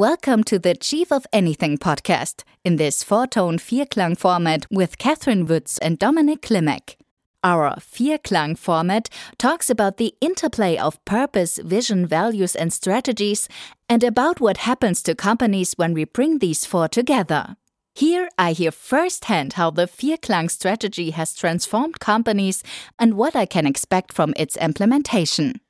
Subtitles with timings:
[0.00, 5.44] Welcome to the Chief of Anything podcast in this four tone Vierklang format with Catherine
[5.44, 6.96] Woods and Dominic Klimek.
[7.44, 13.46] Our Vierklang format talks about the interplay of purpose, vision, values, and strategies,
[13.90, 17.56] and about what happens to companies when we bring these four together.
[17.94, 22.62] Here I hear firsthand how the Vierklang strategy has transformed companies
[22.98, 25.60] and what I can expect from its implementation.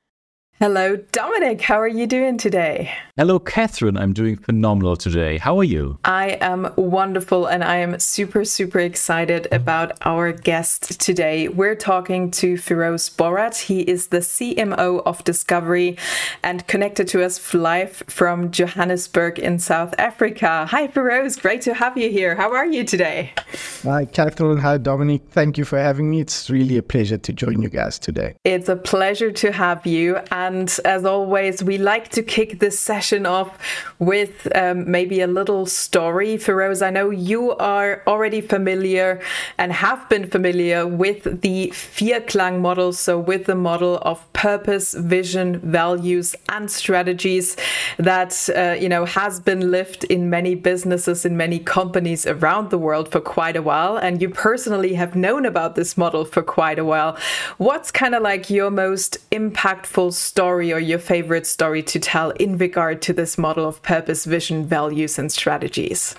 [0.61, 1.59] Hello, Dominic.
[1.59, 2.93] How are you doing today?
[3.17, 3.97] Hello, Catherine.
[3.97, 5.39] I'm doing phenomenal today.
[5.39, 5.97] How are you?
[6.05, 11.47] I am wonderful and I am super, super excited about our guest today.
[11.47, 13.59] We're talking to Firoze Bhorat.
[13.59, 15.97] He is the CMO of Discovery
[16.43, 20.67] and connected to us live from Johannesburg in South Africa.
[20.69, 21.41] Hi, Firoze.
[21.41, 22.35] Great to have you here.
[22.35, 23.33] How are you today?
[23.81, 24.59] Hi, Catherine.
[24.59, 25.23] Hi, Dominic.
[25.31, 26.19] Thank you for having me.
[26.19, 28.35] It's really a pleasure to join you guys today.
[28.43, 30.17] It's a pleasure to have you.
[30.29, 33.57] And and as always, we like to kick this session off
[33.99, 36.37] with um, maybe a little story.
[36.37, 39.21] Firoze, I know you are already familiar
[39.57, 45.59] and have been familiar with the Vierklang model, so with the model of purpose, vision,
[45.59, 47.55] values, and strategies
[47.97, 52.77] that uh, you know has been lived in many businesses, in many companies around the
[52.77, 53.95] world for quite a while.
[53.95, 57.17] And you personally have known about this model for quite a while.
[57.57, 60.40] What's kind of like your most impactful story?
[60.41, 64.65] Story or your favorite story to tell in regard to this model of purpose, vision,
[64.65, 66.15] values, and strategies?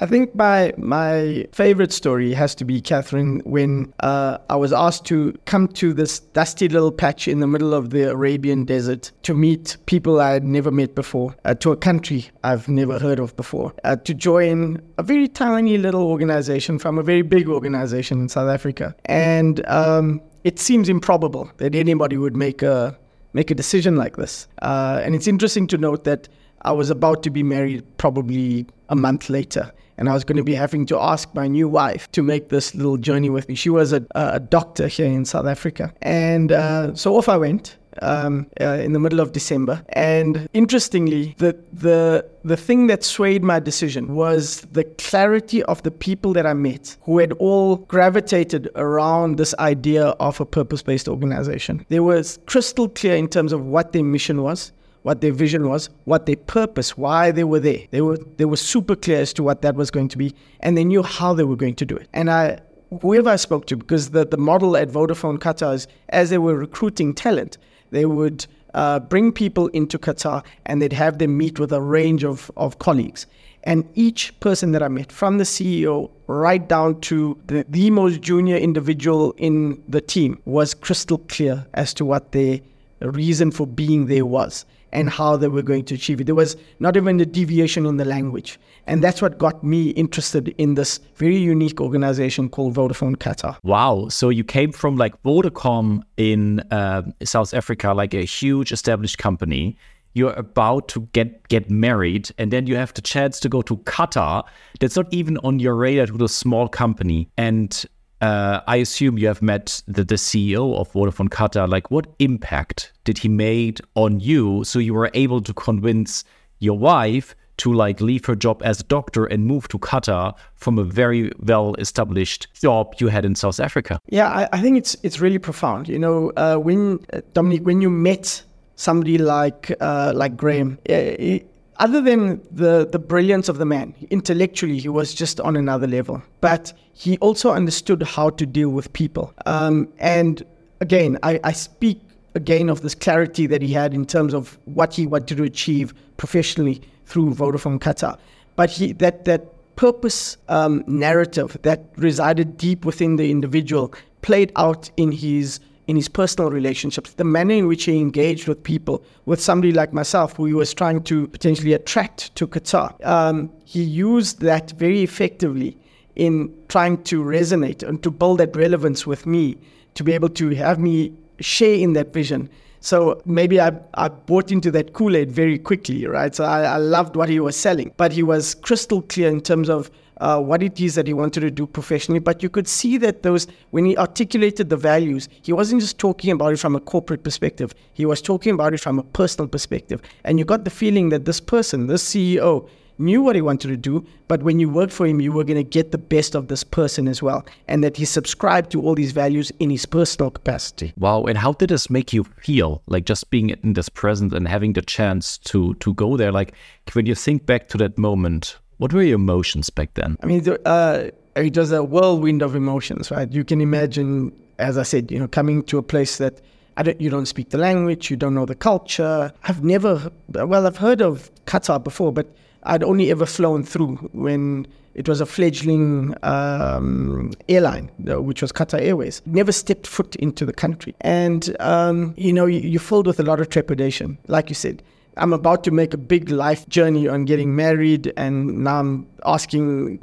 [0.00, 5.04] I think my my favorite story has to be Catherine when uh, I was asked
[5.12, 9.32] to come to this dusty little patch in the middle of the Arabian desert to
[9.32, 13.36] meet people I had never met before, uh, to a country I've never heard of
[13.36, 18.28] before, uh, to join a very tiny little organization from a very big organization in
[18.28, 22.98] South Africa, and um, it seems improbable that anybody would make a
[23.32, 24.48] make a decision like this.
[24.60, 26.28] Uh, and it's interesting to note that
[26.62, 29.72] I was about to be married probably a month later.
[29.98, 32.74] And I was going to be having to ask my new wife to make this
[32.74, 33.54] little journey with me.
[33.54, 35.92] She was a, a doctor here in South Africa.
[36.02, 39.82] And uh, so off I went um, uh, in the middle of December.
[39.90, 45.90] And interestingly, the, the, the thing that swayed my decision was the clarity of the
[45.90, 51.08] people that I met who had all gravitated around this idea of a purpose based
[51.08, 51.84] organization.
[51.88, 54.72] They were crystal clear in terms of what their mission was
[55.02, 57.80] what their vision was, what their purpose, why they were there.
[57.90, 60.76] They were they were super clear as to what that was going to be, and
[60.76, 62.08] they knew how they were going to do it.
[62.12, 62.60] And I
[63.00, 66.54] whoever I spoke to, because the, the model at Vodafone Qatar is as they were
[66.54, 67.58] recruiting talent,
[67.92, 72.24] they would uh, bring people into Qatar and they'd have them meet with a range
[72.24, 73.26] of, of colleagues.
[73.64, 78.20] And each person that I met, from the CEO right down to the, the most
[78.20, 82.58] junior individual in the team, was crystal clear as to what their
[83.00, 86.24] reason for being there was and how they were going to achieve it.
[86.24, 88.58] There was not even a deviation in the language.
[88.86, 93.56] And that's what got me interested in this very unique organization called Vodafone Qatar.
[93.62, 94.08] Wow.
[94.08, 99.76] So you came from like Vodacom in uh, South Africa, like a huge established company.
[100.14, 103.78] You're about to get get married, and then you have the chance to go to
[103.78, 104.42] Qatar.
[104.78, 107.30] That's not even on your radar to a small company.
[107.38, 107.82] And
[108.22, 111.68] uh, I assume you have met the, the CEO of Vodafone Qatar.
[111.68, 116.24] Like, what impact did he made on you so you were able to convince
[116.60, 120.78] your wife to like leave her job as a doctor and move to Qatar from
[120.78, 123.98] a very well established job you had in South Africa?
[124.08, 125.88] Yeah, I, I think it's it's really profound.
[125.88, 128.42] You know, uh, when uh, Dominic, when you met
[128.76, 131.51] somebody like uh, like Grahame, it,
[131.82, 136.22] other than the, the brilliance of the man, intellectually, he was just on another level.
[136.40, 139.34] But he also understood how to deal with people.
[139.46, 140.44] Um, and
[140.80, 142.00] again, I, I speak
[142.36, 145.92] again of this clarity that he had in terms of what he wanted to achieve
[146.18, 148.16] professionally through Vodafone Qatar.
[148.54, 149.42] But he, that, that
[149.74, 155.58] purpose um, narrative that resided deep within the individual played out in his
[155.92, 159.92] in his personal relationships, the manner in which he engaged with people, with somebody like
[159.92, 162.88] myself, who he was trying to potentially attract to Qatar.
[163.06, 165.76] Um, he used that very effectively
[166.16, 169.58] in trying to resonate and to build that relevance with me,
[169.92, 172.48] to be able to have me share in that vision.
[172.80, 176.34] So maybe I, I bought into that Kool Aid very quickly, right?
[176.34, 179.68] So I, I loved what he was selling, but he was crystal clear in terms
[179.68, 179.90] of
[180.22, 182.20] uh, what it is that he wanted to do professionally.
[182.20, 186.30] But you could see that those, when he articulated the values, he wasn't just talking
[186.30, 187.74] about it from a corporate perspective.
[187.92, 190.00] He was talking about it from a personal perspective.
[190.22, 193.76] And you got the feeling that this person, this CEO, knew what he wanted to
[193.76, 196.46] do, but when you worked for him, you were going to get the best of
[196.46, 197.44] this person as well.
[197.66, 200.92] And that he subscribed to all these values in his personal capacity.
[200.98, 201.24] Wow.
[201.24, 202.82] And how did this make you feel?
[202.86, 206.30] Like just being in this present and having the chance to to go there?
[206.30, 206.54] Like
[206.92, 210.16] when you think back to that moment, what were your emotions back then?
[210.24, 213.30] I mean, uh, it was a whirlwind of emotions, right?
[213.30, 216.40] You can imagine, as I said, you know, coming to a place that
[216.82, 219.32] don't, you don't speak the language, you don't know the culture.
[219.44, 222.26] I've never, well, I've heard of Qatar before, but
[222.64, 228.50] I'd only ever flown through when it was a fledgling um, airline, uh, which was
[228.50, 229.22] Qatar Airways.
[229.26, 230.96] Never stepped foot into the country.
[231.02, 234.18] And, um, you know, you're filled with a lot of trepidation.
[234.26, 234.82] Like you said,
[235.16, 240.00] I'm about to make a big life journey on getting married, and now I'm asking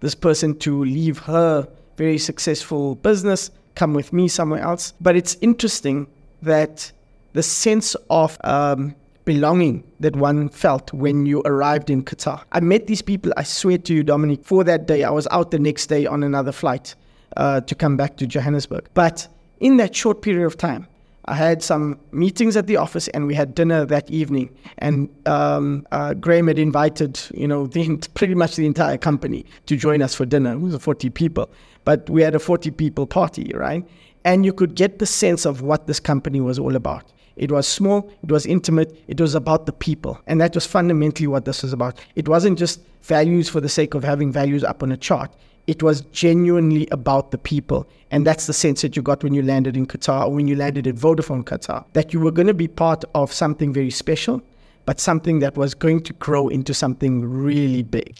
[0.00, 4.92] this person to leave her very successful business, come with me somewhere else.
[5.00, 6.06] But it's interesting
[6.42, 6.90] that
[7.32, 8.94] the sense of um,
[9.24, 12.42] belonging that one felt when you arrived in Qatar.
[12.52, 15.04] I met these people, I swear to you, Dominic, for that day.
[15.04, 16.94] I was out the next day on another flight
[17.36, 18.88] uh, to come back to Johannesburg.
[18.94, 19.26] But
[19.60, 20.86] in that short period of time,
[21.26, 24.54] I had some meetings at the office, and we had dinner that evening.
[24.78, 29.76] And um, uh, Grahame had invited, you know, the, pretty much the entire company to
[29.76, 30.52] join us for dinner.
[30.52, 31.50] It was 40 people,
[31.84, 33.86] but we had a 40 people party, right?
[34.24, 37.10] And you could get the sense of what this company was all about.
[37.36, 40.20] It was small, it was intimate, it was about the people.
[40.26, 41.98] And that was fundamentally what this was about.
[42.14, 45.34] It wasn't just values for the sake of having values up on a chart
[45.66, 47.86] it was genuinely about the people.
[48.10, 50.56] And that's the sense that you got when you landed in Qatar or when you
[50.56, 54.42] landed at Vodafone Qatar, that you were going to be part of something very special
[54.86, 58.16] but something that was going to grow into something really big.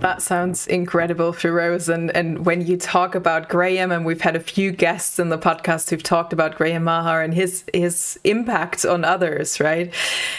[0.00, 1.92] That sounds incredible, Firoze.
[1.92, 5.38] And, and when you talk about Grahame, and we've had a few guests in the
[5.38, 9.92] podcast who've talked about Grahame Maher and his his impact on others, right?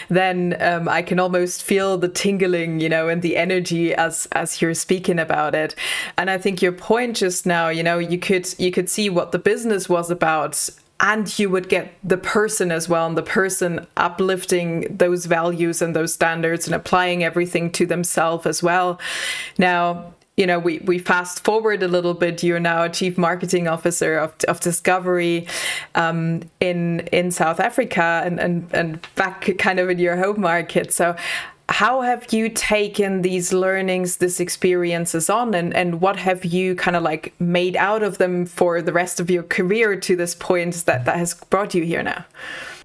[0.10, 4.62] Then um, I can almost feel the tingling, you know, and the energy as as
[4.62, 5.76] you're speaking about it.
[6.18, 9.32] And I think your point just now, you know, you could you could see what
[9.32, 10.70] the business was about
[11.00, 15.96] and you would get the person as well and the person uplifting those values and
[15.96, 19.00] those standards and applying everything to themselves as well.
[19.58, 22.44] Now you know we, we fast forward a little bit.
[22.44, 25.48] You're now a chief marketing officer of, of discovery
[25.96, 30.94] um, in in south africa and, and and back kind of in your home market.
[30.94, 31.16] So
[31.70, 36.96] how have you taken these learnings, these experiences on, and, and what have you kind
[36.96, 40.86] of like made out of them for the rest of your career to this point
[40.86, 42.26] that, that has brought you here now?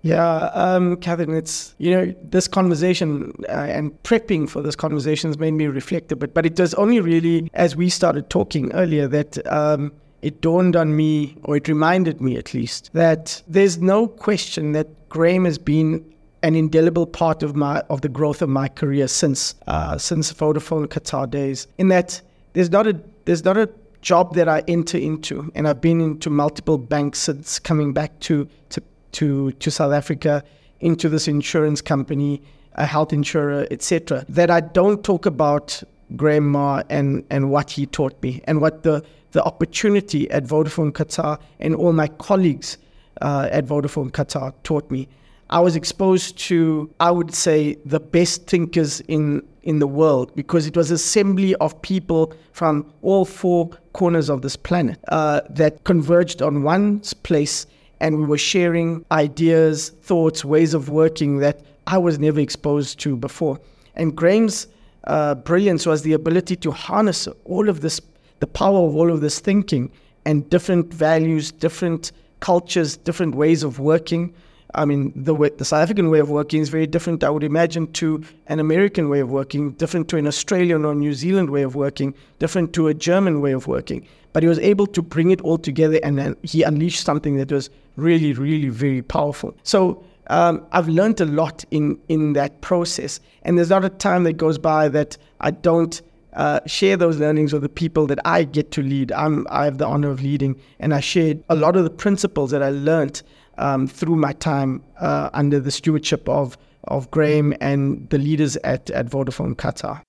[0.03, 5.39] Yeah, um, Catherine, it's, you know, this conversation uh, and prepping for this conversation has
[5.39, 9.07] made me reflect a bit, but it was only really as we started talking earlier
[9.07, 9.93] that um,
[10.23, 15.09] it dawned on me, or it reminded me at least, that there's no question that
[15.09, 16.12] Grahame has been
[16.43, 20.87] an indelible part of my of the growth of my career since uh, since Vodafone
[20.87, 21.67] Qatar days.
[21.79, 22.21] In that
[22.53, 23.69] there's not a there's not a
[24.01, 28.49] job that I enter into, and I've been into multiple banks since coming back to
[28.71, 30.43] to to, to South Africa,
[30.81, 32.43] into this insurance company,
[32.75, 34.25] a health insurer, etc.
[34.29, 35.83] That I don't talk about
[36.17, 41.39] Grahame and and what he taught me, and what the the opportunity at Vodafone Qatar
[41.59, 42.79] and all my colleagues
[43.21, 45.09] uh, at Vodafone Qatar taught me.
[45.53, 50.67] I was exposed to, I would say, the best thinkers in, in the world because
[50.67, 55.85] it was an assembly of people from all four corners of this planet uh, that
[55.85, 57.67] converged on one place
[58.01, 63.15] and we were sharing ideas, thoughts, ways of working that I was never exposed to
[63.15, 63.61] before.
[63.95, 64.69] And Grahame's
[65.05, 68.01] uh, brilliance was the ability to harness all of this,
[68.41, 69.93] the power of all of this thinking
[70.25, 74.33] and different values, different cultures, different ways of working
[74.75, 77.45] I mean, the way, the South African way of working is very different, I would
[77.45, 81.63] imagine, to an American way of working, different to an Australian or New Zealand way
[81.63, 84.07] of working, different to a German way of working.
[84.33, 87.53] But he was able to bring it all together and then he unleashed something that
[87.53, 89.55] was really, really very powerful.
[89.63, 93.21] So um, I've learned a lot in, in that process.
[93.43, 96.01] And there's not a time that goes by that I don't
[96.33, 99.13] uh, share those learnings with the people that I get to lead.
[99.13, 102.51] I'm, I have the honor of leading, and I shared a lot of the principles
[102.53, 103.23] that I learned
[103.59, 106.57] um, through my time uh, under the stewardship of
[106.89, 110.03] of Grahame and the leaders at, at Vodafone Qatar.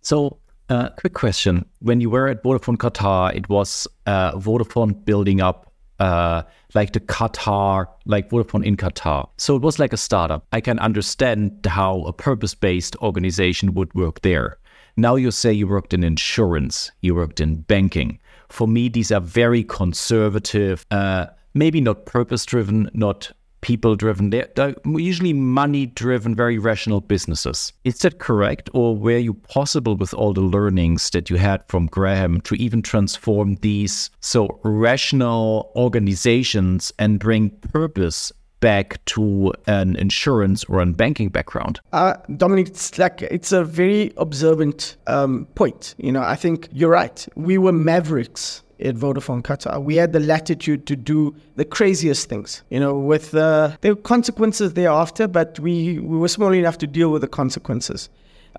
[0.00, 5.40] So, uh, quick question: When you were at Vodafone Qatar, it was uh, Vodafone building
[5.40, 5.68] up
[5.98, 6.42] uh,
[6.74, 9.28] like the Qatar, like Vodafone in Qatar.
[9.36, 10.46] So it was like a startup.
[10.52, 14.58] I can understand how a purpose-based organization would work there.
[14.96, 18.18] Now you say you worked in insurance, you worked in banking.
[18.48, 24.30] For me, these are very conservative, uh, maybe not purpose driven, not people driven.
[24.30, 27.72] They're, they're usually money driven, very rational businesses.
[27.84, 28.70] Is that correct?
[28.72, 32.82] Or were you possible with all the learnings that you had from Grahame to even
[32.82, 41.28] transform these so rational organizations and bring purpose back to an insurance or a banking
[41.28, 41.80] background?
[41.92, 45.94] Uh, Dominic, it's like it's a very observant um, point.
[45.98, 47.26] You know, I think you're right.
[47.34, 49.82] We were mavericks at Vodafone Qatar.
[49.82, 52.62] We had the latitude to do the craziest things.
[52.70, 57.10] You know, with uh, were consequences thereafter, but we we were small enough to deal
[57.10, 58.08] with the consequences.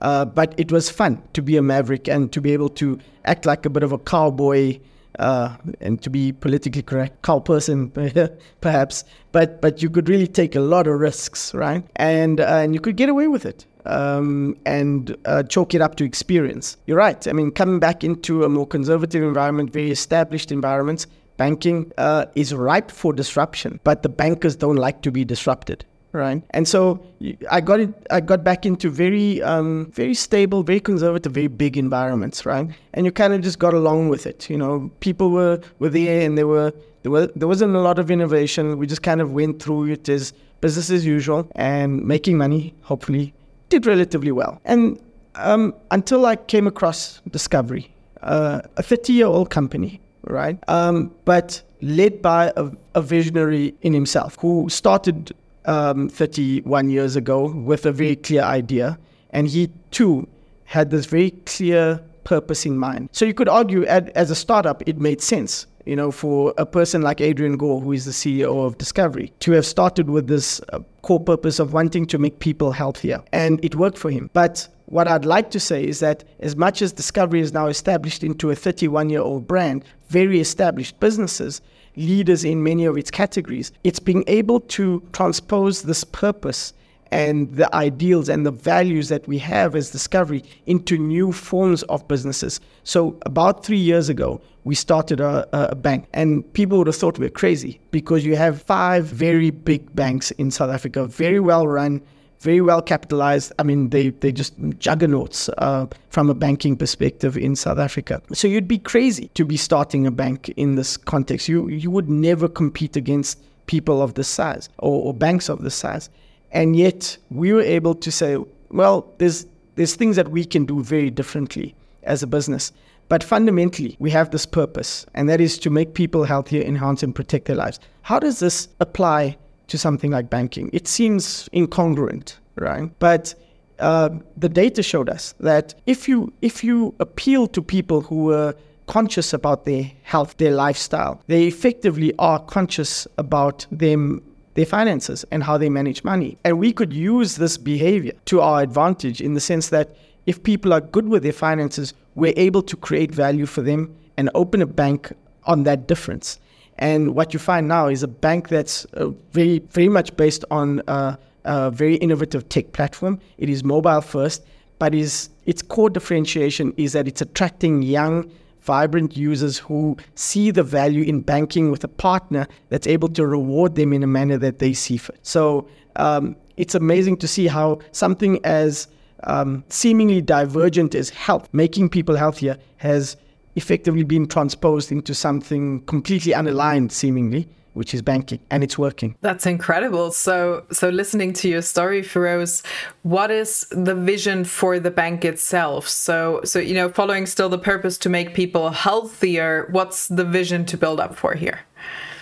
[0.02, 3.46] Uh, but it was fun to be a maverick and to be able to act
[3.46, 4.80] like a bit of a cowboy
[5.20, 7.92] uh, and to be politically correct, cow person
[8.62, 11.84] perhaps, but but you could really take a lot of risks, right?
[11.98, 13.66] And uh, and you could get away with it.
[13.86, 16.78] Um, and uh, chalk it up to experience.
[16.86, 17.28] You're right.
[17.28, 21.08] I mean, coming back into a more conservative environment, very established environments,
[21.38, 26.42] banking uh, is ripe for disruption, but the bankers don't like to be disrupted right?
[26.52, 27.04] And so
[27.50, 27.90] I got it.
[28.10, 32.70] I got back into very, um, very stable, very conservative, very big environments, right?
[32.94, 34.50] And you kind of just got along with it.
[34.50, 36.74] You know, people were were there, and there were
[37.04, 38.78] there were there wasn't a lot of innovation.
[38.78, 42.74] We just kind of went through it as business as usual and making money.
[42.82, 43.34] Hopefully,
[43.70, 44.62] did relatively well.
[44.66, 45.00] And
[45.36, 50.58] um, until I came across Discovery, uh, a 30 year old company, right?
[50.68, 55.34] Um, but led by a, a visionary in himself who started
[55.70, 58.98] um, 31 years ago with a very clear idea.
[59.30, 60.28] And he too
[60.66, 63.10] had this very clear purpose in mind.
[63.12, 66.66] So you could argue at, as a startup, it made sense, you know, for a
[66.66, 70.60] person like Adrian Gore, who is the CEO of Discovery, to have started with this
[70.74, 73.22] uh, core purpose of wanting to make people healthier.
[73.32, 74.30] And it worked for him.
[74.34, 78.24] But what I'd like to say is that as much as Discovery is now established
[78.24, 81.62] into a 31 year old brand, very established businesses,
[82.00, 83.72] leaders in many of its categories.
[83.84, 86.74] It's being able to transpose this purpose
[87.12, 92.08] and the ideals and the values that we have as Discovery into new forms of
[92.08, 92.60] businesses.
[92.84, 97.18] So, about three years ago, we started a, a, bank, and people would have thought
[97.18, 102.02] we're crazy because you have five very big banks in South Africa, very well run,
[102.40, 103.52] very well capitalized.
[103.60, 108.22] I mean, they they just juggernauts uh, from a banking perspective in South Africa.
[108.34, 111.50] So you'd be crazy to be starting a bank in this context.
[111.50, 115.76] You you would never compete against people of this size or, or banks of this
[115.76, 116.10] size,
[116.52, 118.38] and yet we were able to say,
[118.70, 122.72] well, there's there's things that we can do very differently as a business.
[123.10, 127.16] But fundamentally, we have this purpose, and that is to make people healthier, enhance, and
[127.16, 127.80] protect their lives.
[128.04, 129.38] How does this apply
[129.70, 130.70] to something like banking.
[130.74, 132.92] It seems incongruent, right?
[133.00, 133.36] But
[133.80, 138.54] uh, the data showed us that if you if you appeal to people who were
[138.88, 144.22] conscious about their health, their lifestyle, they effectively are conscious about them
[144.56, 146.38] their finances and how they manage money.
[146.44, 149.96] And we could use this behavior to our advantage in the sense that
[150.26, 154.30] if people are good with their finances, we're able to create value for them and
[154.36, 155.14] open a bank
[155.46, 156.40] on that difference.
[156.80, 160.82] And what you find now is a bank that's uh, very, very much based on
[160.88, 163.20] uh, a very innovative tech platform.
[163.38, 164.46] It is mobile first,
[164.80, 168.32] but is its core differentiation is that it's attracting young,
[168.62, 173.76] vibrant users who see the value in banking with a partner that's able to reward
[173.76, 175.20] them in a manner that they see fit.
[175.22, 175.68] So
[175.98, 178.88] um, it's amazing to see how something as
[179.24, 183.18] um, seemingly divergent as health, making people healthier, has
[183.60, 189.16] effectively been transposed into something completely unaligned, seemingly, which is banking, and it's working.
[189.22, 190.12] That's incredible.
[190.12, 192.64] So, so listening to your story, Firoze,
[193.04, 195.88] what is the vision for the bank itself?
[195.88, 199.68] So, so you know, following still the purpose to make people healthier.
[199.72, 201.60] What's the vision to build up for here?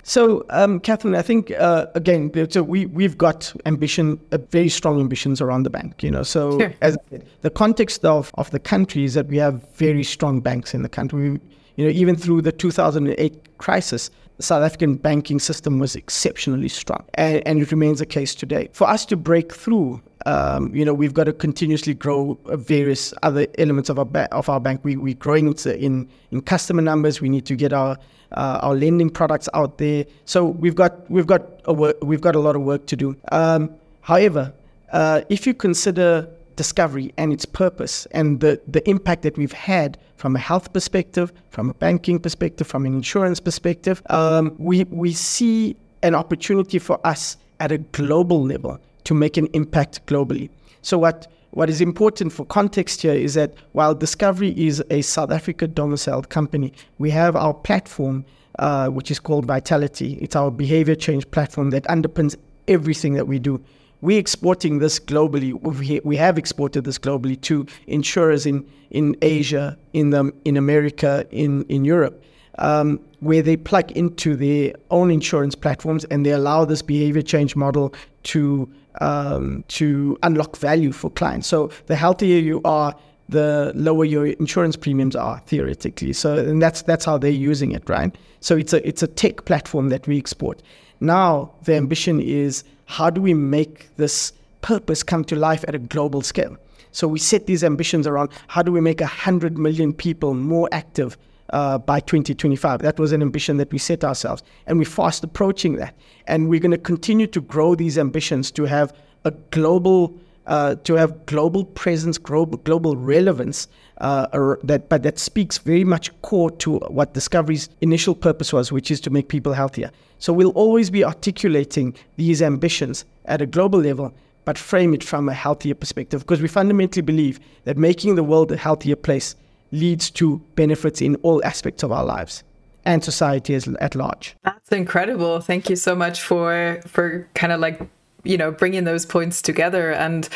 [0.08, 5.02] So, um, Catherine, I think uh, again, so we we've got ambition, uh, very strong
[5.02, 6.02] ambitions around the bank.
[6.02, 6.74] You know, so sure.
[6.82, 6.98] as
[7.42, 10.90] the context of of the country is that we have very strong banks in the
[10.90, 11.32] country.
[11.32, 11.40] We,
[11.78, 17.06] you know, even through the 2008 crisis, the South African banking system was exceptionally strong,
[17.14, 18.70] and, and it remains the case today.
[18.74, 23.48] For us to break through um, you know, we've got to continuously grow various other
[23.58, 24.82] elements of our ba- of our bank.
[24.84, 27.22] We we're growing in in customer numbers.
[27.22, 27.98] We need to get our
[28.34, 30.06] uh, our lending products out there.
[30.26, 33.16] So we've got we've got a work, we've got a lot of work to do.
[33.32, 34.54] Um, however,
[34.92, 36.28] uh, if you consider
[36.58, 41.32] discovery and its purpose and the, the impact that we've had from a health perspective,
[41.52, 47.00] from a banking perspective, from an insurance perspective, um, we, we see an opportunity for
[47.06, 50.50] us at a global level to make an impact globally.
[50.82, 55.32] So what what is important for context here is that while Discovery is a South
[55.32, 58.26] Africa domiciled company, we have our platform,
[58.60, 60.20] uh, which is called Vitality.
[60.22, 62.36] It's our behavior change platform that underpins
[62.68, 63.64] everything that we do.
[64.02, 65.54] We're exporting this globally.
[65.62, 71.26] We, we have exported this globally to insurers in, in Asia, in the, in America,
[71.32, 72.24] in, in Europe,
[72.60, 77.56] um, where they plug into their own insurance platforms and they allow this behavior change
[77.56, 81.48] model to um, to unlock value for clients.
[81.48, 82.96] So the healthier you are,
[83.30, 86.14] the lower your insurance premiums are theoretically.
[86.14, 88.16] So and that's that's how they're using it, right?
[88.40, 90.62] So it's a it's a tech platform that we export.
[91.00, 95.80] Now the ambition is how do we make this purpose come to life at a
[95.80, 96.58] global scale?
[96.92, 101.18] So we set these ambitions around how do we make 100 million people more active
[101.52, 102.82] uh, by 2025.
[102.82, 105.96] That was an ambition that we set ourselves, and we're fast approaching that.
[106.26, 110.18] And we're going to continue to grow these ambitions to have a global
[110.48, 113.68] uh, to have global presence, global, global relevance,
[114.00, 118.92] uh, that, but that speaks very much core to what Discovery's initial purpose was, which
[118.92, 119.92] is to make people healthier.
[120.20, 124.14] So we'll always be articulating these ambitions at a global level,
[124.46, 128.52] but frame it from a healthier perspective, because we fundamentally believe that making the world
[128.52, 129.36] a healthier place
[129.72, 132.44] leads to benefits in all aspects of our lives
[132.86, 134.36] and society as, at large.
[134.44, 135.42] That's incredible.
[135.42, 137.82] Thank you so much for for kind of like
[138.28, 139.92] you know bringing those points together.
[139.92, 140.28] And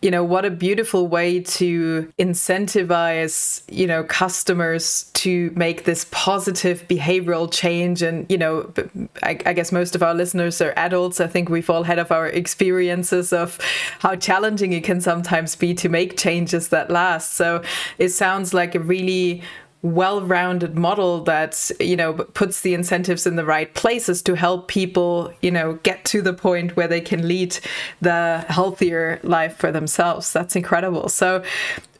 [0.00, 6.86] you know what a beautiful way to incentivize you know customers to make this positive
[6.88, 8.02] behavioral change.
[8.02, 8.72] And you know
[9.22, 11.20] I, I, guess most of our listeners are adults.
[11.20, 13.58] I think we've all had of our experiences of
[14.00, 17.34] how challenging it can sometimes be to make changes that last.
[17.34, 17.62] So
[17.98, 19.42] it sounds like a really
[19.82, 25.32] well-rounded model that you know puts the incentives in the right places to help people
[25.40, 27.56] you know get to the point where they can lead
[28.00, 30.32] the healthier life for themselves.
[30.32, 31.08] That's incredible.
[31.08, 31.44] So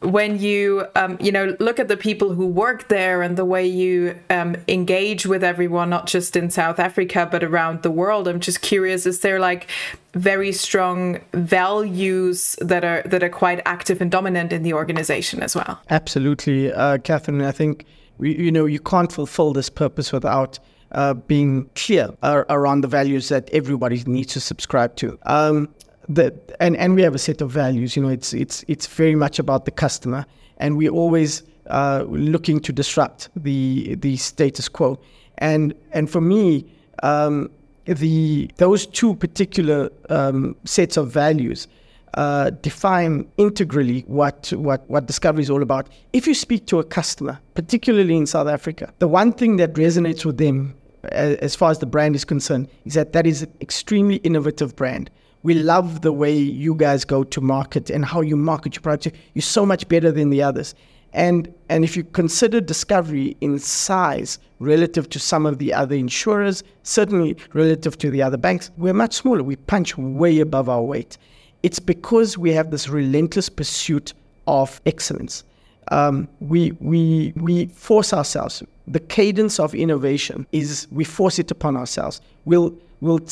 [0.01, 3.65] when you um, you know look at the people who work there and the way
[3.65, 8.27] you um, engage with everyone not just in south africa but around the world.
[8.27, 9.67] I'm just curious is there like
[10.13, 15.55] very strong values that are that are quite active and dominant in the organization as
[15.55, 15.79] well?
[15.89, 16.71] Absolutely.
[16.71, 17.85] Uh, catherine i think
[18.17, 20.59] we, you know you can't fulfill this purpose without
[20.91, 25.17] uh, being clear uh, around the values that everybody needs to subscribe to.
[25.23, 25.69] Um,
[26.17, 27.95] and, and we have a set of values.
[27.95, 30.25] You know, it's it's it's very much about the customer,
[30.57, 34.99] and we're always uh, looking to disrupt the the status quo.
[35.37, 36.65] And and for me,
[37.03, 37.49] um,
[37.85, 41.67] the those two particular um, sets of values
[42.15, 45.89] uh, define integrally what, what, what discovery is all about.
[46.11, 50.25] If you speak to a customer, particularly in South Africa, the one thing that resonates
[50.25, 54.15] with them as far as the brand is concerned is that that is an extremely
[54.17, 55.09] innovative brand
[55.43, 59.15] we love the way you guys go to market and how you market your product.
[59.33, 60.75] You're so much better than the others.
[61.13, 66.63] And and if you consider Discovery in size relative to some of the other insurers,
[66.83, 69.41] certainly relative to the other banks, we're much smaller.
[69.41, 71.17] We punch way above our weight.
[71.63, 74.13] It's because we have this relentless pursuit
[74.47, 75.43] of excellence.
[75.91, 78.61] Um, we we we force ourselves.
[78.87, 82.21] The cadence of innovation is we force it upon ourselves.
[82.45, 83.25] We'll we'll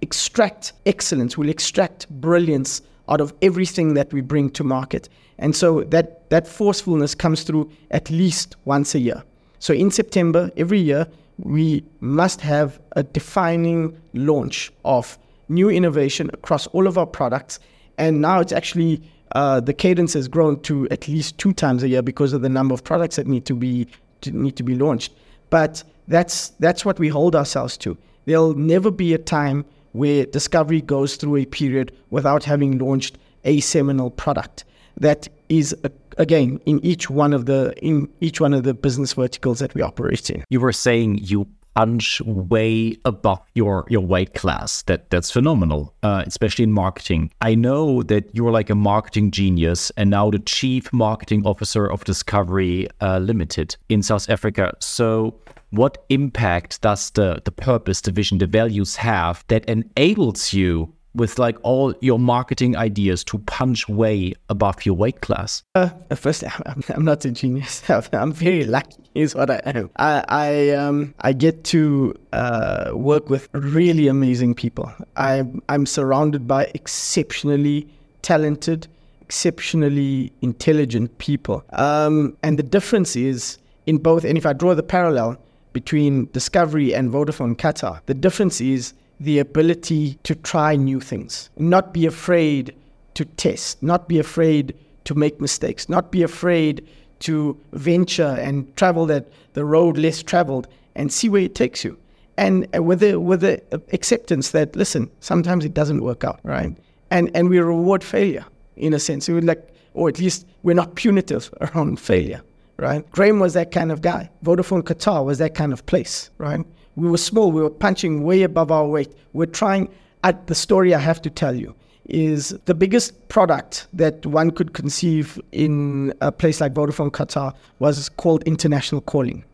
[0.00, 5.08] extract excellence, we'll extract brilliance out of everything that we bring to market.
[5.38, 9.22] And so that, that forcefulness comes through at least once a year.
[9.58, 11.06] So in September, every year,
[11.38, 17.58] we must have a defining launch of new innovation across all of our products.
[17.98, 19.02] And now it's actually
[19.32, 22.48] uh, the cadence has grown to at least two times a year because of the
[22.48, 23.88] number of products that need to be
[24.20, 25.12] to, need to be launched.
[25.50, 27.96] But that's that's what we hold ourselves to.
[28.26, 33.60] There'll never be a time where Discovery goes through a period without having launched a
[33.60, 34.64] seminal product
[34.96, 35.74] that is
[36.18, 39.82] again in each one of the in each one of the business verticals that we
[39.82, 40.44] operate in.
[40.50, 44.82] You were saying you punch way above your your weight class.
[44.82, 47.30] That that's phenomenal, uh, especially in marketing.
[47.40, 52.04] I know that you're like a marketing genius, and now the chief marketing officer of
[52.04, 54.72] Discovery uh, Limited in South Africa.
[54.80, 55.34] So
[55.74, 61.38] what impact does the, the purpose, the vision, the values have that enables you with
[61.38, 65.62] like all your marketing ideas to punch way above your weight class?
[65.74, 67.82] Uh, first, I'm, I'm not a genius.
[68.12, 69.90] I'm very lucky, is what I am.
[69.96, 74.92] I I, um, I get to uh, work with really amazing people.
[75.16, 77.88] I'm I'm surrounded by exceptionally
[78.22, 78.88] talented,
[79.20, 81.62] exceptionally intelligent people.
[81.70, 84.24] Um, and the difference is in both.
[84.24, 85.38] And if I draw the parallel,
[85.74, 88.00] between Discovery and Vodafone Qatar.
[88.06, 92.74] The difference is the ability to try new things, not be afraid
[93.14, 96.86] to test, not be afraid to make mistakes, not be afraid
[97.20, 101.98] to venture and travel that the road less traveled and see where it takes you.
[102.36, 106.76] and uh, with the with the acceptance that listen, sometimes it doesn't work out, right?
[107.10, 108.44] And and we reward failure
[108.76, 109.28] in a sense.
[109.28, 109.62] We would like,
[109.94, 112.42] or at least we're not punitive around failure,
[112.78, 113.08] right?
[113.12, 114.30] Grahame was that kind of guy.
[114.44, 116.64] Vodafone Qatar was that kind of place, right?
[116.96, 117.50] We were small.
[117.52, 119.12] We were punching way above our weight.
[119.32, 119.88] We're trying.
[120.22, 121.74] At the story I have to tell you
[122.08, 128.08] is the biggest product that one could conceive in a place like Vodafone Qatar was
[128.08, 129.44] called international calling.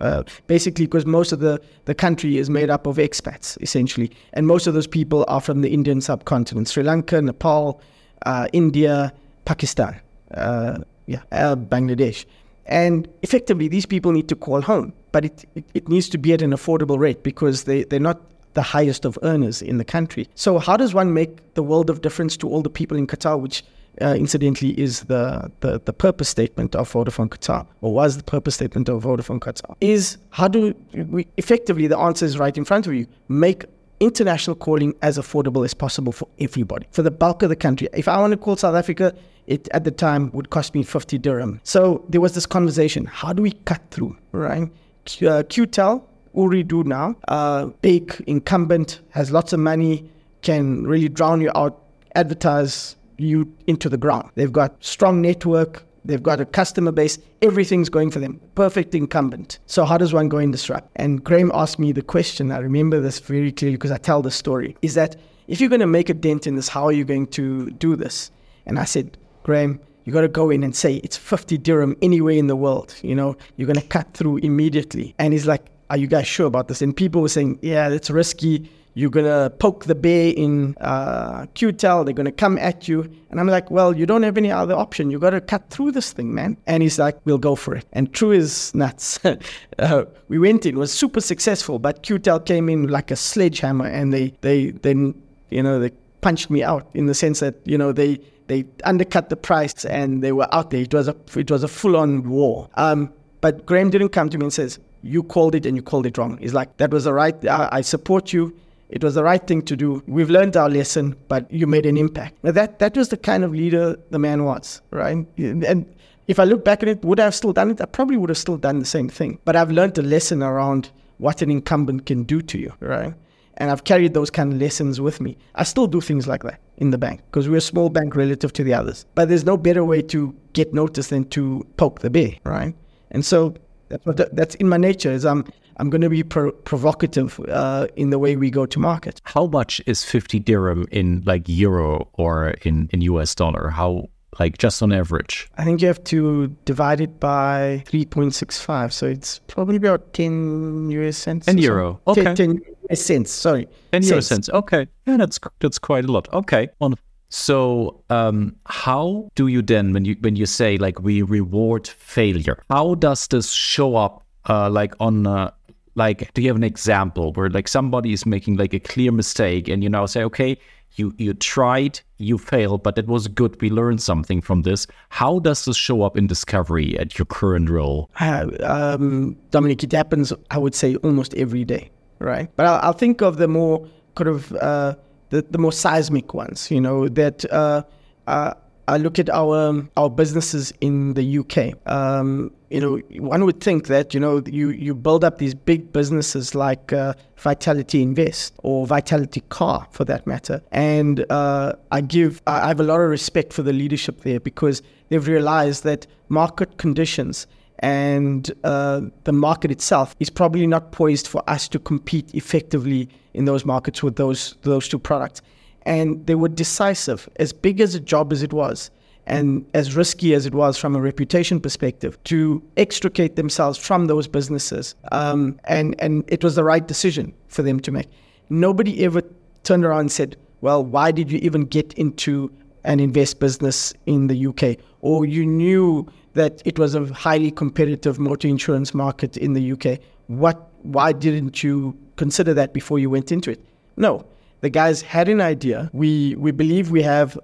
[0.00, 4.10] Uh, basically, because most of the, the country is made up of expats, essentially.
[4.32, 7.80] And most of those people are from the Indian subcontinent Sri Lanka, Nepal,
[8.24, 9.12] uh, India,
[9.44, 10.00] Pakistan,
[10.34, 12.24] uh, yeah, uh, Bangladesh.
[12.66, 16.32] And effectively, these people need to call home, but it, it, it needs to be
[16.32, 18.20] at an affordable rate because they, they're not
[18.54, 20.28] the highest of earners in the country.
[20.34, 23.40] So, how does one make the world of difference to all the people in Qatar,
[23.40, 23.64] which
[24.00, 28.54] uh, incidentally is the, the, the purpose statement of Vodafone Qatar, or was the purpose
[28.54, 32.86] statement of Vodafone Qatar, is how do we effectively, the answer is right in front
[32.86, 33.64] of you, make
[34.00, 37.88] international calling as affordable as possible for everybody, for the bulk of the country.
[37.92, 39.14] If I want to call South Africa,
[39.50, 41.60] it at the time would cost me 50 dirham.
[41.64, 44.70] So there was this conversation how do we cut through, right?
[45.04, 46.02] Q, uh, QTEL,
[46.34, 50.08] Ooredoo now, uh, big incumbent, has lots of money,
[50.42, 51.82] can really drown you out,
[52.14, 54.30] advertise you into the ground.
[54.36, 58.40] They've got strong network, they've got a customer base, everything's going for them.
[58.54, 59.58] Perfect incumbent.
[59.66, 60.88] So how does one go and disrupt?
[60.94, 64.30] And Grahame asked me the question, I remember this very clearly because I tell the
[64.30, 65.16] story, is that
[65.48, 67.96] if you're going to make a dent in this, how are you going to do
[67.96, 68.30] this?
[68.66, 72.34] And I said, Grahame, you got to go in and say it's 50 dirham anywhere
[72.34, 72.94] in the world.
[73.02, 75.14] You know, you're going to cut through immediately.
[75.18, 76.82] And he's like, are you guys sure about this?
[76.82, 81.46] And people were saying, yeah, that's risky you're going to poke the bear in uh,
[81.54, 82.04] QTEL.
[82.04, 83.02] They're going to come at you.
[83.30, 85.10] And I'm like, well, you don't have any other option.
[85.10, 86.56] You got to cut through this thing, man.
[86.66, 87.86] And he's like, we'll go for it.
[87.92, 89.20] And True is nuts.
[89.78, 94.12] uh, we went in, was super successful, but QTEL came in like a sledgehammer and
[94.12, 97.92] they, they, then, you know, they punched me out in the sense that, you know,
[97.92, 98.20] they,
[98.50, 100.82] they undercut the price and they were out there.
[100.82, 102.68] It was a, it was a full on war.
[102.74, 106.06] Um, but Grahame didn't come to me and says, you called it and you called
[106.06, 106.36] it wrong.
[106.38, 108.54] He's like, that was the right, I, I support you
[108.90, 110.02] it was the right thing to do.
[110.06, 112.42] We've learned our lesson, but you made an impact.
[112.42, 115.26] Now that that was the kind of leader the man was, right?
[115.38, 115.86] And
[116.26, 117.80] if I look back at it, would I have still done it?
[117.80, 119.38] I probably would have still done the same thing.
[119.44, 123.14] But I've learned a lesson around what an incumbent can do to you, right?
[123.58, 125.36] And I've carried those kind of lessons with me.
[125.54, 128.52] I still do things like that in the bank because we're a small bank relative
[128.54, 129.06] to the others.
[129.14, 132.74] But there's no better way to get noticed than to poke the bear, right?
[133.10, 133.54] And so
[133.88, 135.44] that's what that's in my nature is I'm
[135.76, 139.20] I'm going to be pro- provocative uh, in the way we go to market.
[139.24, 143.70] How much is 50 dirham in like euro or in, in US dollar?
[143.70, 144.08] How
[144.40, 145.48] like just on average?
[145.58, 148.92] I think you have to divide it by 3.65.
[148.92, 151.46] So it's probably about 10 US cents.
[151.46, 152.00] 10 euro.
[152.06, 152.24] Okay.
[152.24, 153.30] 10, 10 US cents.
[153.30, 153.68] Sorry.
[153.92, 154.48] 10 euro cents.
[154.48, 154.88] Okay.
[155.06, 156.32] Yeah, that's, that's quite a lot.
[156.32, 156.68] Okay.
[156.80, 157.04] Wonderful.
[157.32, 162.60] So, um, how do you then, when you when you say like we reward failure,
[162.70, 165.52] how does this show up, uh, like on uh,
[165.94, 169.68] like do you have an example where like somebody is making like a clear mistake
[169.68, 170.56] and you now say okay
[170.94, 174.86] you you tried you failed but it was good we learned something from this.
[175.08, 178.10] How does this show up in discovery at your current role?
[178.20, 182.48] Uh, um, dominic it happens i would say almost every day right?
[182.56, 184.94] But i'll, I'll think of the more kind of uh,
[185.30, 187.82] the, the more seismic ones you know that uh,
[188.26, 188.54] uh
[188.88, 191.74] I look at our our businesses in the UK.
[191.86, 195.92] Um, you know, one would think that you know you you build up these big
[195.92, 202.40] businesses like uh, Vitality Invest or Vitality Car, for that matter, and uh, I give
[202.46, 206.78] I have a lot of respect for the leadership there because they've realized that market
[206.78, 207.48] conditions
[207.80, 213.46] and uh, the market itself is probably not poised for us to compete effectively in
[213.46, 215.42] those markets with those those two products
[215.82, 217.28] and they were decisive.
[217.36, 218.90] As big as a job as it was,
[219.30, 224.26] and as risky as it was from a reputation perspective, to extricate themselves from those
[224.26, 228.08] businesses, um, and and it was the right decision for them to make.
[228.50, 229.22] Nobody ever
[229.62, 232.50] turned around and said, "Well, why did you even get into
[232.82, 238.18] an invest business in the UK?" Or you knew that it was a highly competitive
[238.18, 240.00] motor insurance market in the UK.
[240.26, 240.56] What?
[240.82, 243.60] Why didn't you consider that before you went into it?
[243.96, 244.24] No,
[244.60, 245.88] the guys had an idea.
[245.92, 247.38] We we believe we have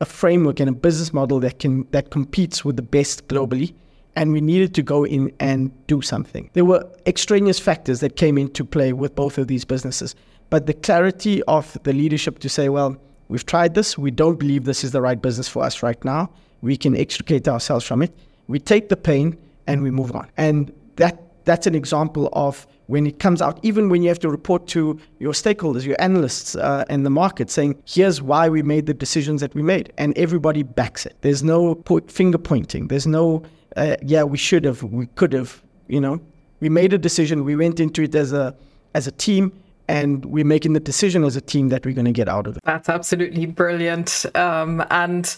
[0.00, 3.74] a framework and a business model that can that competes with the best globally,
[4.14, 6.50] and we needed to go in and do something.
[6.52, 10.14] There were extraneous factors that came into play with both of these businesses,
[10.50, 12.96] but the clarity of the leadership to say, well,
[13.28, 13.98] we've tried this.
[13.98, 16.30] We don't believe this is the right business for us right now.
[16.62, 18.16] We can extricate ourselves from it.
[18.48, 20.30] We take the pain and we move on.
[20.36, 24.28] And that that's an example of when it comes out, even when you have to
[24.28, 28.86] report to your stakeholders, your analysts, uh, and the market, saying, "Here's why we made
[28.86, 31.16] the decisions that we made," and everybody backs it.
[31.22, 32.88] There's no finger pointing.
[32.88, 33.42] There's no,
[33.76, 36.20] uh, "Yeah, we should have, we could have." You know,
[36.60, 37.44] we made a decision.
[37.44, 38.54] We went into it as a
[38.94, 39.52] as a team
[39.88, 42.56] and we're making the decision as a team that we're going to get out of
[42.56, 42.62] it.
[42.64, 44.26] That's absolutely brilliant.
[44.34, 45.36] Um, and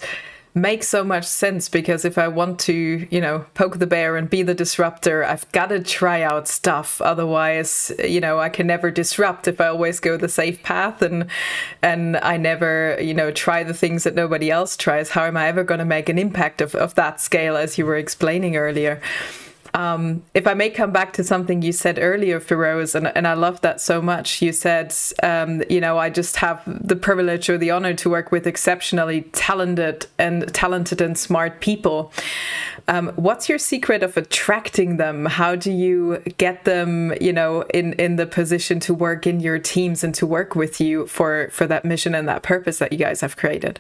[0.55, 4.29] makes so much sense because if I want to, you know, poke the bear and
[4.29, 7.01] be the disruptor, I've got to try out stuff.
[7.01, 11.27] Otherwise, you know, I can never disrupt if I always go the safe path and
[11.83, 15.11] and I never, you know, try the things that nobody else tries.
[15.11, 17.87] How am I ever going to make an impact of, of that scale as you
[17.87, 19.01] were explaining earlier?
[19.79, 23.35] Um, if I may come back to something you said earlier, Firoze, and, and I
[23.35, 24.43] love that so much.
[24.43, 28.33] You said, um, you know, I just have the privilege or the honor to work
[28.33, 32.13] with exceptionally talented and talented and smart people.
[32.89, 35.27] Um, what's your secret of attracting them?
[35.27, 39.61] How do you get them, you know, in in the position to work in your
[39.61, 42.99] teams and to work with you for for that mission and that purpose that you
[42.99, 43.79] guys have created?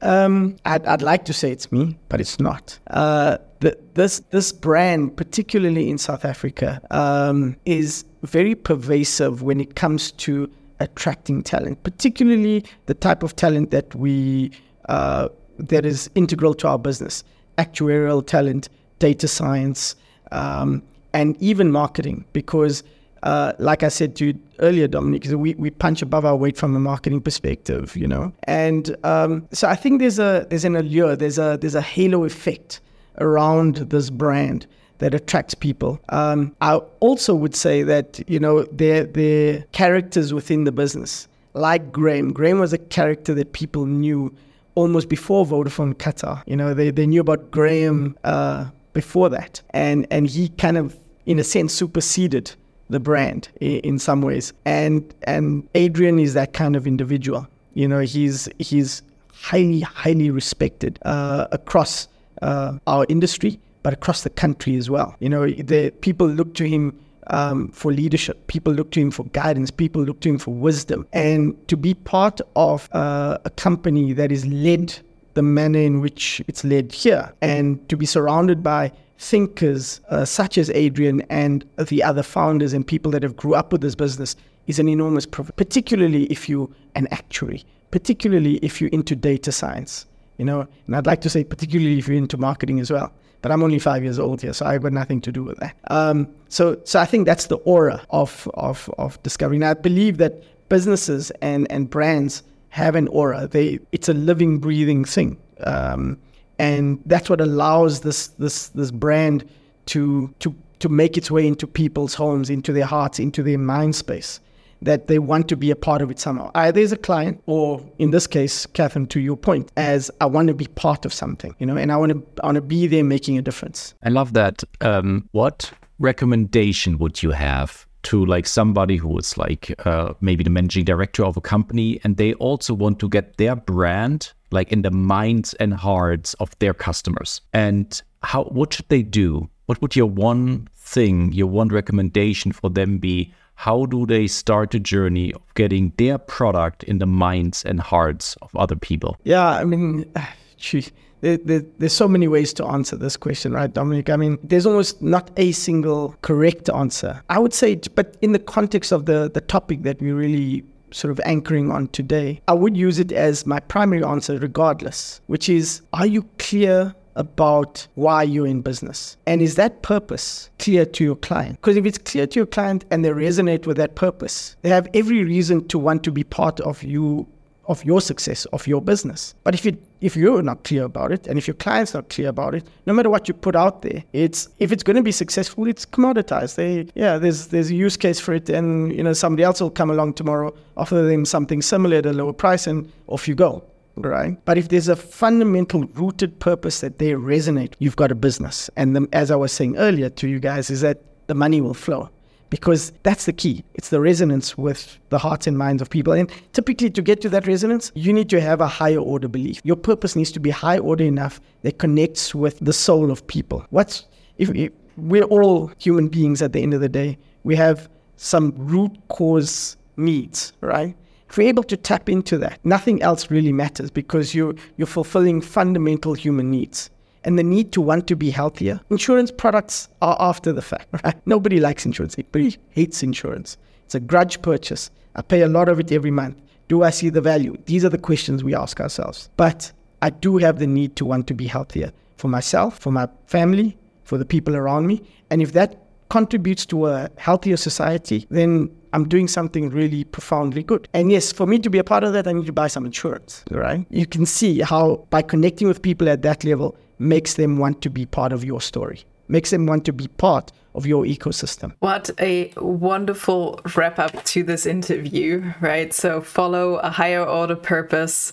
[0.00, 2.78] Um, I'd, I'd like to say it's me, but it's not.
[2.88, 9.74] Uh, the, this this brand, particularly in South Africa, um, is very pervasive when it
[9.74, 10.50] comes to
[10.80, 14.50] attracting talent, particularly the type of talent that we
[14.90, 17.24] uh, that is integral to our business:
[17.56, 19.96] actuarial talent, data science,
[20.30, 20.82] um,
[21.14, 22.26] and even marketing.
[22.34, 22.82] Because
[23.22, 26.76] uh, like I said to you earlier, Dominic, we, we punch above our weight from
[26.76, 28.30] a marketing perspective, you know.
[28.42, 32.24] And um, so I think there's a there's an allure, there's a there's a halo
[32.24, 32.82] effect
[33.18, 34.66] around this brand
[34.98, 36.00] that attracts people.
[36.08, 41.92] Um, I also would say that you know they're, they're characters within the business, like
[41.92, 42.32] Grahame.
[42.32, 44.34] Grahame was a character that people knew
[44.74, 46.42] almost before Vodafone Qatar.
[46.46, 50.96] You know, they, they knew about Grahame uh, before that, and and he kind of,
[51.26, 52.52] in a sense, superseded
[52.90, 54.52] the brand in some ways.
[54.64, 57.46] And and Adrian is that kind of individual.
[57.74, 62.08] You know, he's he's highly highly respected uh, across
[62.44, 65.16] uh, our industry, but across the country as well.
[65.18, 66.98] You know, the people look to him.
[67.28, 71.06] Um, for leadership, people look to him for guidance, people look to him for wisdom.
[71.14, 74.94] And to be part of uh, a company that is led
[75.32, 80.58] the manner in which it's led here, and to be surrounded by thinkers uh, such
[80.58, 84.36] as Adrian and the other founders and people that have grew up with this business
[84.66, 90.06] is an enormous privilege, particularly if you're an actuary, particularly if you're into data science,
[90.38, 93.12] you know, and I'd like to say particularly if you're into marketing as well.
[93.42, 95.76] But I'm only five years old here, so I've got nothing to do with that.
[95.88, 99.56] Um, so, so I think that's the aura of, of, of discovery.
[99.56, 103.46] And I believe that businesses and, and brands have an aura.
[103.46, 105.36] They, it's a living, breathing thing.
[105.60, 106.18] Um,
[106.58, 109.48] and that's what allows this this this brand
[109.86, 113.96] to to to make its way into people's homes, into their hearts, into their mind
[113.96, 114.40] space.
[114.84, 116.50] That they want to be a part of it somehow.
[116.54, 120.48] Either as a client, or in this case, Catherine, to your point, as I want
[120.48, 122.86] to be part of something, you know, and I want to I want to be
[122.86, 123.94] there making a difference.
[124.02, 124.62] I love that.
[124.80, 130.50] Um, what recommendation would you have to like somebody who is like uh, maybe the
[130.50, 134.82] managing director of a company and they also want to get their brand like in
[134.82, 139.96] the minds and hearts of their customers and how what should they do what would
[139.96, 145.32] your one thing your one recommendation for them be how do they start the journey
[145.32, 150.04] of getting their product in the minds and hearts of other people yeah i mean
[150.56, 150.86] gee,
[151.24, 154.10] there, there, there's so many ways to answer this question, right, Dominic?
[154.10, 157.22] I mean, there's almost not a single correct answer.
[157.30, 161.10] I would say, but in the context of the, the topic that we really sort
[161.10, 165.80] of anchoring on today, I would use it as my primary answer regardless, which is
[165.94, 169.16] are you clear about why you're in business?
[169.26, 171.60] And is that purpose clear to your client?
[171.60, 174.88] Because if it's clear to your client and they resonate with that purpose, they have
[174.94, 177.26] every reason to want to be part of you
[177.66, 179.34] of your success of your business.
[179.42, 182.28] But if you if you're not clear about it and if your client's not clear
[182.28, 185.12] about it, no matter what you put out there, it's if it's going to be
[185.12, 186.56] successful, it's commoditized.
[186.56, 189.70] They yeah, there's there's a use case for it, and you know somebody else will
[189.70, 193.64] come along tomorrow, offer them something similar at a lower price, and off you go.
[193.96, 194.44] Right.
[194.44, 198.68] But if there's a fundamental rooted purpose that they resonate, you've got a business.
[198.76, 201.74] And the, as I was saying earlier to you guys, is that the money will
[201.74, 202.10] flow
[202.50, 203.64] because that's the key.
[203.74, 206.12] It's the resonance with the hearts and minds of people.
[206.12, 209.60] And typically, to get to that resonance, you need to have a higher order belief.
[209.64, 213.64] Your purpose needs to be high order enough that connects with the soul of people.
[213.70, 214.06] What's
[214.38, 218.52] if, if we're all human beings at the end of the day, we have some
[218.56, 220.96] root cause needs, right?
[221.34, 225.40] If we're able to tap into that, nothing else really matters because you're, you're fulfilling
[225.40, 226.90] fundamental human needs.
[227.24, 228.80] and the need to want to be healthier.
[228.88, 231.16] Insurance products are after the fact, right?
[231.26, 232.14] Nobody likes insurance.
[232.16, 233.58] Everybody hates insurance.
[233.84, 234.92] It's a grudge purchase.
[235.16, 236.36] I pay a lot of it every month.
[236.68, 237.56] Do I see the value?
[237.66, 239.28] These are the questions we ask ourselves.
[239.36, 243.08] But I do have the need to want to be healthier for myself, for my
[243.26, 245.02] family, for the people around me.
[245.30, 250.88] And if that contributes to a healthier society, then I'm doing something really profoundly good.
[250.94, 252.86] And yes, for me to be a part of that, I need to buy some
[252.86, 253.84] insurance, right?
[253.90, 257.90] You can see how by connecting with people at that level makes them want to
[257.90, 261.72] be part of your story, makes them want to be part of your ecosystem.
[261.80, 265.92] What a wonderful wrap up to this interview, right?
[265.92, 268.32] So follow a higher order purpose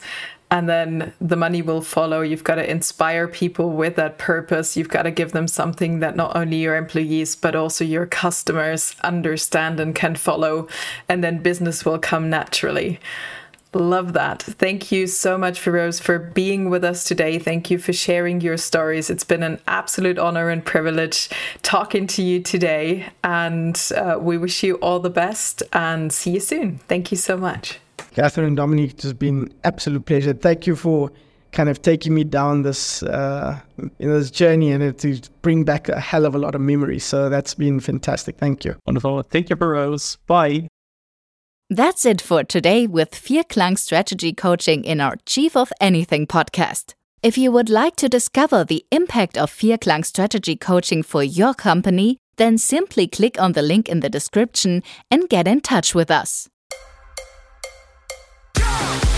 [0.52, 2.22] and then the money will follow.
[2.22, 4.76] You've got to inspire people with that purpose.
[4.76, 8.94] You've got to give them something that not only your employees, but also your customers
[9.02, 10.68] understand and can follow.
[11.08, 13.00] And then business will come naturally.
[13.74, 14.44] Love that.
[14.44, 17.40] Thank you so much, Firoze, for being with us today.
[17.40, 19.10] Thank you for sharing your stories.
[19.10, 21.30] It's been an absolute honor and privilege
[21.62, 23.08] talking to you today.
[23.24, 26.80] And uh, we wish you all the best and see you soon.
[26.90, 27.80] Thank you so much.
[28.14, 30.34] Catherine and Dominique, it has been an absolute pleasure.
[30.34, 31.12] Thank you for
[31.52, 33.60] kind of taking me down this uh,
[34.00, 37.04] in this journey and to bring back a hell of a lot of memories.
[37.04, 38.38] So that's been fantastic.
[38.38, 38.76] Thank you.
[38.86, 39.24] Wonderful.
[39.24, 40.18] Thank you, Firoze.
[40.28, 40.68] Bye.
[41.70, 46.96] That's it for today with Vierklang Strategy Coaching in our Chief of Anything podcast.
[47.24, 52.18] If you would like to discover the impact of Vierklang Strategy Coaching for your company,
[52.36, 56.50] then simply click on the link in the description and get in touch with us.
[58.82, 59.11] Wow.